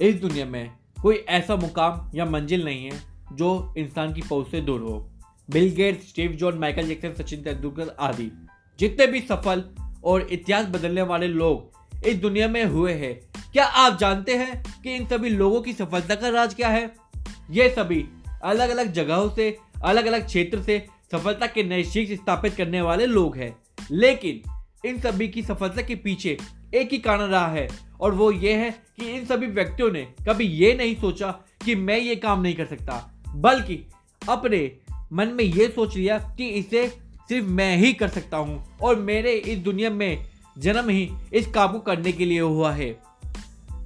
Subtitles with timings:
[0.00, 0.70] इस दुनिया में
[1.02, 3.00] कोई ऐसा मुकाम या मंजिल नहीं है
[3.32, 5.10] जो इंसान की पहुँच से दूर हो।
[5.50, 8.30] Bill Gates Steve John Michael Jackson Sachin Tendulkar आदि।
[8.80, 9.64] जितने भी सफल
[10.04, 11.70] और इतिहास बदलने वाले लोग
[12.06, 13.20] इस दुनिया में हुए हैं,
[13.52, 16.94] क्या आप जानते हैं कि इन सभी लोगों की सफलता का राज क्या है?
[17.50, 18.08] ये सभी
[18.42, 23.06] अलग अलग जगहों से अलग अलग क्षेत्र से सफलता के नए शीर्ष स्थापित करने वाले
[23.06, 23.56] लोग हैं।
[23.90, 24.42] लेकिन
[24.88, 26.38] इन सभी की सफलता के पीछे
[26.74, 30.44] एक ही कारण रहा है और वो ये है कि इन सभी व्यक्तियों ने कभी
[30.44, 31.30] ये नहीं सोचा
[31.64, 33.86] कि मैं ये काम नहीं कर सकता, बल्कि
[34.28, 34.72] अपने
[35.12, 36.88] मन में ये सोच लिया कि इसे
[37.28, 40.24] सिर्फ़ मैं ही कर सकता हूँ और मेरे इस दुनिया में
[40.58, 42.98] जन्म ही इस काबू करने के लिए हुआ है।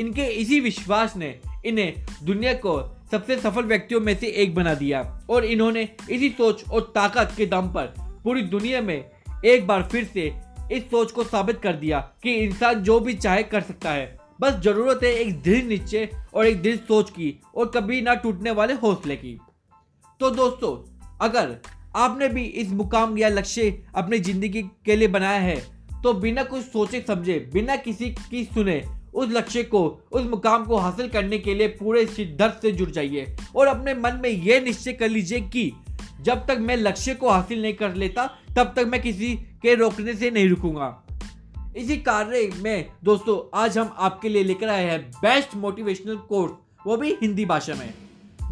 [0.00, 5.20] इनके इसी विश्वास ने इन्हें दुनिया को सबसे सफल व्यक्तियों में से एक बना दिया
[5.30, 7.86] और इन्होंने इसी सोच और ताकत के दम पर
[8.24, 9.10] पूरी दुनिया में
[9.44, 10.32] एक बार फिर से
[10.72, 14.60] इस सोच को साबित कर दिया कि इंसान जो भी चाहे कर सकता है। बस
[14.62, 18.74] ज़रूरत है एक दृढ़ निश्चय और एक दृढ़ सोच की और कभी ना टूटने वाले
[18.74, 19.38] हौसले की।
[20.20, 20.76] तो दोस्तों,
[21.20, 21.56] अगर
[21.96, 25.56] आपने भी इस मुकाम या लक्ष्य अपनी ज़िंदगी के लिए बनाया है
[26.02, 28.82] तो बिना कुछ सोचे समझे, बिना किसी की सुने
[29.14, 29.80] उस लक्ष्य को,
[30.12, 34.20] उस मुकाम को हासिल करने के लिए पूरे शिद्दत से जुड़ जाइए और अपने मन
[34.22, 35.72] में यह निश्चय कर लीजिए कि
[36.22, 38.26] जब तक मैं लक्ष्य को हासिल नहीं कर लेता,
[38.56, 41.06] तब तक मैं किसी के रोकने से नहीं रुकूँगा।
[41.76, 46.52] इसी कार्य में, दोस्तों, आज हम आपके लिए लेकर आए हैं बेस्ट मोटिवेशनल कोर्स
[46.86, 47.92] वो भी हिंदी भाषा में।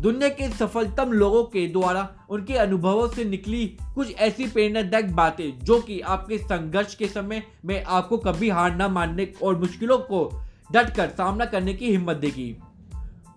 [0.00, 5.80] दुनिया के सफलतम लोगों के द्वारा उनके अनुभवों से निकली कुछ ऐसी प्रेरणादायक बातें जो
[5.80, 10.94] कि आपके संघर्ष के समय में आपको कभी हार ना मानने और मुश्किलों को डट
[10.94, 12.56] कर सामना करने की हिम्मत देगी।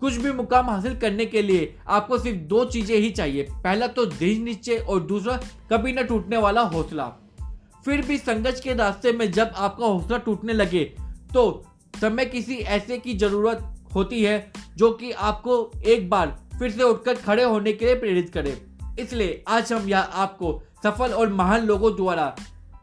[0.02, 4.06] कुछ भी मुकाम हासिल करने के लिए आपको सिर्फ़ दो चीज़ें ही चाहिए। पहला तो
[4.06, 5.36] दृढ़ निश्चय और दूसरा
[5.72, 7.06] कभी न टूटने वाला हौसला।
[7.84, 10.84] फिर भी संघर्ष के रास्ते में जब आपका हौसला टूटने लगे
[11.34, 11.44] तो
[11.94, 17.14] समय किसी ऐसे की ज़रूरत होती है जो कि आपको एक बार फिर से उठकर
[17.16, 18.56] खड़े होने के लिए प्रेरित करे।
[18.98, 22.34] इसलिए आज हम यहाँ आपको सफल और महान लोगों द्वारा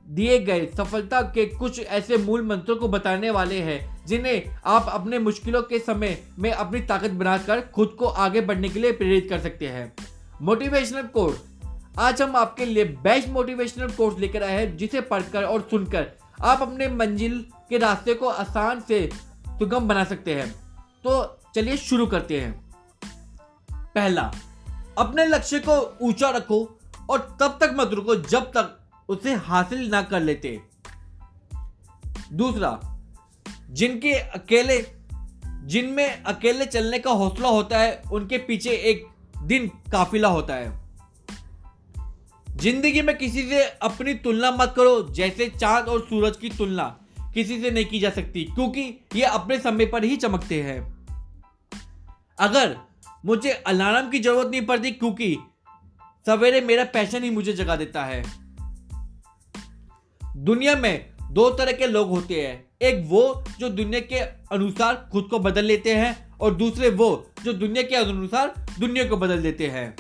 [0.10, 5.20] दिए गए सफलता के कुछ ऐसे मूल मंत्रों को बताने वाले हैं, जिन्हें आप अपने
[5.20, 9.40] मुश्किलों के समय में अपनी ताकत बनाकर खुद को आगे बढ़ने के लिए प्रेरित कर
[9.40, 9.94] सकते हैं।
[10.42, 11.42] मोटिवेशनल कोर्स
[12.00, 16.12] आज हम आपके लिए बेस्ट मोटिवेशनल कोर्स लेकर आए हैं, जिसे पढ़कर और सुनकर
[16.42, 19.10] आप अपने मंजिल के रास्ते को आसान से
[19.50, 20.52] सुगम बना सकते हैं।
[21.04, 22.70] तो चलिए शुरू करते हैं।
[23.74, 24.32] पहला,
[24.98, 28.79] अपने लक्ष्य को ऊँचा रखो और तब तक मत रुको जब तक
[29.10, 30.62] उसे हासिल ना कर लेते।
[32.34, 32.80] दूसरा,
[33.70, 34.86] जिनके अकेले,
[35.66, 39.08] जिनमें अकेले चलने का हौसला होता है, उनके पीछे एक
[39.44, 40.90] दिन काफिला होता है।
[42.56, 47.00] ज़िंदगी में किसी से अपनी तुलना मत करो, जैसे चाँद और सूरज की तुलना
[47.34, 48.82] किसी से नहीं की जा सकती, क्योंकि
[49.16, 50.80] ये अपने समय पर ही चमकते हैं।
[52.40, 52.78] अगर
[53.26, 55.38] मुझे अलार्म की ज़रूरत नहीं पड़ती, क्योंकि
[56.26, 58.39] सवेरे मेरा पैशन ही मुझे जगा देता है।
[60.40, 64.20] दुनिया में दो तरह के लोग होते हैं। एक वो जो दुनिया के
[64.56, 69.18] अनुसार खुद को बदल लेते हैं और दूसरे वो जो दुनिया के अनुसार दुनिया को
[69.18, 69.96] बदल देते हैं।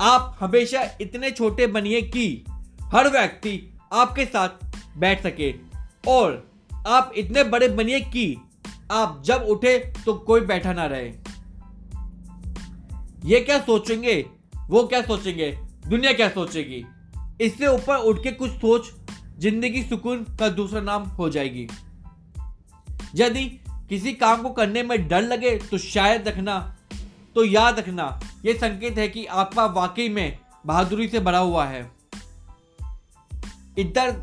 [0.00, 2.44] आप हमेशा इतने छोटे बनिए कि
[2.84, 4.48] हर व्यक्ति आपके साथ
[4.98, 5.54] बैठ सके
[6.08, 6.50] और
[6.86, 8.36] आप इतने बड़े बनिए कि
[8.90, 11.12] आप जब उठे तो कोई बैठा ना रहे।
[13.24, 14.26] ये क्या सोचेंगे?
[14.68, 15.58] वो क्या सोचेंगे?
[15.86, 16.84] दुनिया क्या सोचेगी?
[17.40, 18.90] इससे ऊपर उठ के कुछ सोच,
[19.38, 21.66] ज़िंदगी सुकून का दूसरा नाम हो जाएगी।
[23.14, 23.44] यदि
[23.88, 26.58] किसी काम को करने में डर लगे तो शायद रखना
[27.36, 31.90] तो याद रखना। यह संकेत है कि आपका वाकई में बहादुरी से भरा हुआ है।
[33.78, 34.14] इतर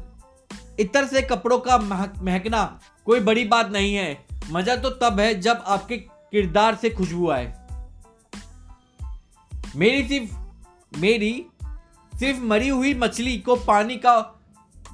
[0.80, 2.64] इतर से कपड़ों का महकना
[3.08, 7.54] कोई बड़ी बात नहीं है। मज़ा तो तब है जब आपके किरदार से खुशबू आए।
[9.76, 10.36] मेरी सिर्फ़,
[10.92, 11.46] मेरी
[12.20, 14.42] सिर्फ़ मरी हुई मछली को पानी का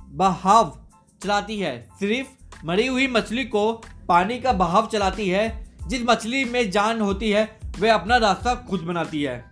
[0.09, 0.79] बहाव
[1.23, 2.29] चलाती है। सिर्फ़
[2.65, 7.59] मरी हुई मछली को पानी का बहाव चलाती है। जिस मछली में जान होती है,
[7.79, 9.51] वह अपना रास्ता खुद बनाती है।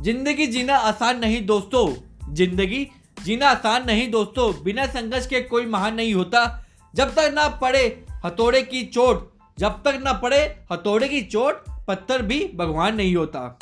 [0.00, 1.86] ज़िंदगी जीना आसान नहीं दोस्तों।
[2.34, 2.88] ज़िंदगी
[3.22, 8.06] जीना आसान नहीं दोस्तों। बिना संघर्ष के कोई महान नहीं होता। जब तक ना पड़े
[8.24, 13.58] हथौड़े की चोट, जब तक ना पड़े हथौड़े की चोट, पत्थर भी भगवान नहीं होता।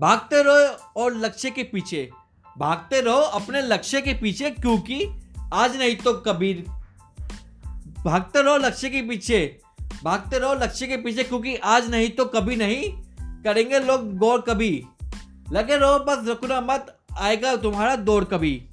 [0.00, 2.10] भागते रहो और लक्ष्य के पीछे।
[2.58, 5.22] भागते रहो अपने लक्ष्य के पीछे क्योंकि
[5.54, 6.54] आज नहीं तो कभी।
[8.04, 9.60] भागते रहो लक्ष्य के पीछे।
[10.04, 13.02] भागते रहो लक्ष्य के पीछे क्योंकि आज नहीं तो कभी नहीं
[13.42, 14.86] करेंगे लोग गौर कभी।
[15.52, 18.68] लगे रहो, बस रुकना मत, आएगा तुम्हारा दौड़ कभी।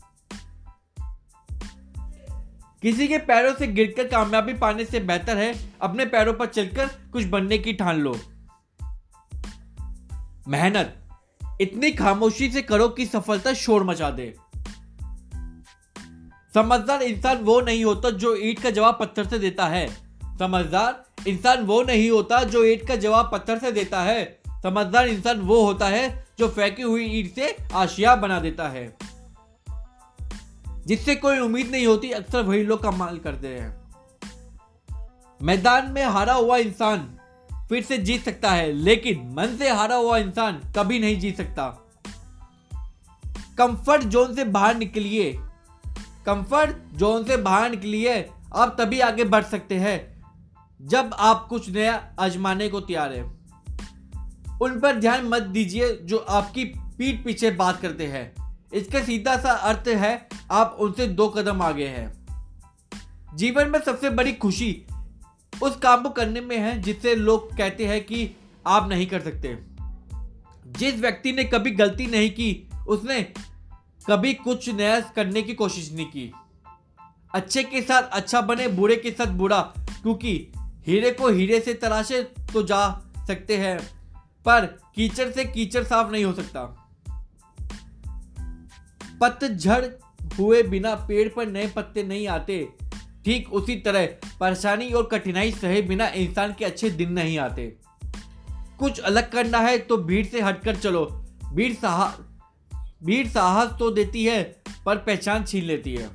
[2.81, 7.25] किसी के पैरों से गिरकर कामयाबी पाने से बेहतर है अपने पैरों पर चलकर कुछ
[7.25, 8.19] बनने की ठान लो।
[10.47, 11.08] मेहनत।
[11.61, 14.35] इतनी खामोशी से करो कि सफलता शोर मचा दे।
[16.53, 19.87] समझदार इंसान वो नहीं होता जो ईट का जवाब पत्थर से देता है।
[20.39, 25.39] समझदार इंसान वो नहीं होता जो ईट का जवाब पत्थर से देता है। समझदार इंसान
[25.39, 28.97] वो होता है जो फेंकी हुई ईट से आशिया बना देता है।
[30.87, 33.79] जिससे कोई उम्मीद नहीं होती, अक्सर वही लोग कमाल करते हैं।
[35.41, 37.18] मैदान में हारा हुआ इंसान
[37.69, 41.85] फिर से जीत सकता है, लेकिन मन से हारा हुआ इंसान कभी नहीं जीत सकता।
[43.57, 45.39] कंफर्ट जोन से बाहर निकलिए।
[46.25, 50.23] कंफर्ट जोन से बाहर निकलिए, आप तभी आगे बढ़ सकते हैं,
[50.81, 53.23] जब आप कुछ नया आजमाने को तैयार है।
[54.61, 59.51] उन पर ध्यान मत दीजिए जो आपकी पीठ पीछे बात करते हैं। इसका सीधा सा
[59.51, 62.25] अर्थ है, आप उनसे दो कदम आगे हैं।
[63.35, 64.85] जीवन में सबसे बड़ी खुशी
[65.63, 68.37] उस काम को करने में है जिससे लोग कहते हैं कि
[68.67, 69.59] आप नहीं कर सकते।
[70.67, 73.33] जिस व्यक्ति ने कभी गलती नहीं की, उसने
[74.07, 76.33] कभी कुछ नया करने की कोशिश नहीं की।
[77.33, 80.51] अच्छे के साथ अच्छा बने, बुरे के साथ बुरा, क्योंकि
[80.87, 83.79] हीरे को हीरे से तराशे तो जा सकते हैं,
[84.45, 86.89] पर कीचड़ से कीचड़ साफ़ नहीं हो सकता।
[89.21, 89.85] पतझड़
[90.39, 92.69] हुए बिना पेड़ पर नए पत्ते नहीं आते।
[93.25, 94.05] ठीक उसी तरह,
[94.39, 97.65] परेशानी और कठिनाई सहे बिना इंसान के अच्छे दिन नहीं आते।
[98.79, 101.05] कुछ अलग करना है तो भीड़ से हटकर चलो।
[101.45, 102.17] भीड़ साहस
[103.03, 104.41] भीड़ साहस तो देती है,
[104.85, 106.09] पर पहचान छीन लेती है।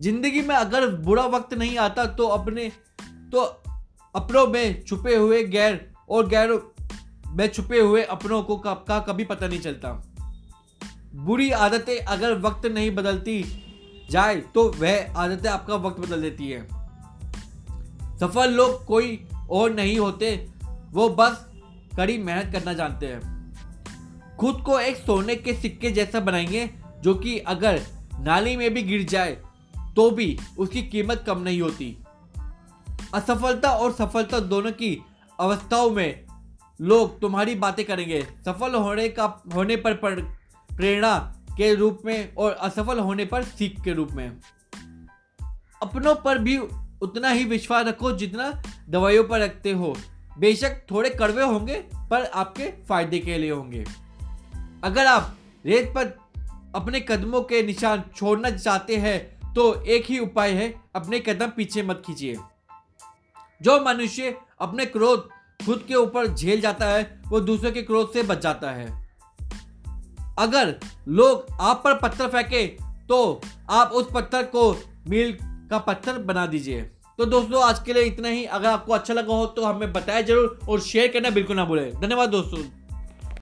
[0.00, 2.68] ज़िंदगी में अगर बुरा वक्त नहीं आता तो अपने
[3.32, 3.40] तो
[4.14, 6.52] अपनों में छुपे हुए गैर और गैर
[7.28, 9.92] में छुपे हुए अपनों को, का कभी पता नहीं चलता।
[11.16, 13.42] बुरी आदतें अगर वक्त नहीं बदलती
[14.10, 16.62] जाए तो वह आदतें आपका वक्त बदल देती है।
[18.18, 20.48] सफल लोग कोई और नहीं होते,
[20.90, 21.46] वो बस
[21.96, 23.40] कड़ी मेहनत करना जानते हैं।
[24.36, 26.70] खुद को एक सोने के सिक्के जैसा बनाएँगे,
[27.00, 27.80] जो कि अगर
[28.20, 29.36] नाली में भी गिर जाए
[29.96, 31.96] तो भी उसकी कीमत कम नहीं होती।
[33.14, 35.02] असफलता और सफलता दोनों की
[35.40, 36.24] अवस्थाओं में
[36.80, 39.94] लोग तुम्हारी बातें करेंगे। सफल होने का, होने पर
[40.70, 44.28] प्रेरणा के रूप में और असफल होने पर सीख के रूप में।
[45.80, 46.56] अपनों पर भी
[47.02, 48.50] उतना ही विश्वास रखो जितना
[48.88, 49.94] दवाइयों पर रखते हो।
[50.38, 51.74] बेशक थोड़े कड़वे होंगे,
[52.10, 53.84] पर आपके फ़ायदे के लिए होंगे।
[54.84, 55.36] अगर आप
[55.66, 56.16] रेत पर
[56.74, 59.18] अपने कदमों के निशान छोड़ना चाहते हैं
[59.54, 62.36] तो एक ही उपाय है, अपने कदम पीछे मत खींचिए
[63.60, 65.28] जो मनुष्य अपने क्रोध
[65.66, 69.09] खुद के ऊपर झेल जाता है, वो दूसरे के क्रोध से बच जाता है।
[70.38, 70.74] अगर
[71.08, 72.66] लोग आप पर पत्थर फेंके
[73.08, 73.40] तो
[73.70, 74.70] आप उस पत्थर को
[75.08, 75.36] मील
[75.70, 76.82] का पत्थर बना दीजिए।
[77.18, 80.22] तो दोस्तों, आज के लिए इतना ही। अगर आपको अच्छा लगा हो तो हमें बताएँ
[80.22, 82.58] ज़रूर और शेयर करना बिल्कुल ना भूलें। धन्यवाद दोस्तों।